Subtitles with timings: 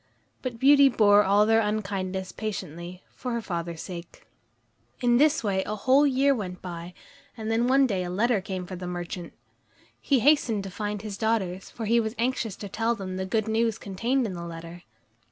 [0.41, 4.25] But Beauty bore all their unkindness patiently, for her father's sake.
[4.99, 6.95] In this way a whole year went by,
[7.37, 9.31] and then one day a letter came for the merchant.
[10.01, 13.47] He hastened to find his daughters, for he was anxious to tell them the good
[13.47, 14.81] news contained in the letter.